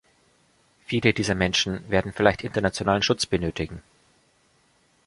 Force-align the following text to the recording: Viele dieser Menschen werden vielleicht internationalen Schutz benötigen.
Viele 0.87 1.13
dieser 1.13 1.35
Menschen 1.35 1.87
werden 1.87 2.11
vielleicht 2.11 2.41
internationalen 2.43 3.03
Schutz 3.03 3.27
benötigen. 3.27 3.83